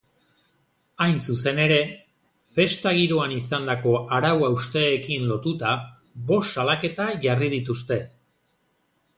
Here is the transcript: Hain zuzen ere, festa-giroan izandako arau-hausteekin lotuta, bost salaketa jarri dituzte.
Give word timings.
Hain 1.05 1.19
zuzen 1.33 1.59
ere, 1.65 1.77
festa-giroan 2.55 3.35
izandako 3.37 3.93
arau-hausteekin 4.19 5.29
lotuta, 5.33 5.77
bost 6.33 6.59
salaketa 6.59 7.09
jarri 7.27 7.53
dituzte. 7.59 8.01